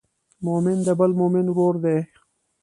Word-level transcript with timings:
مؤمن 0.45 0.77
د 0.87 0.89
بل 0.99 1.11
مؤمن 1.19 1.45
ورور 1.51 1.75
دی. 1.83 1.97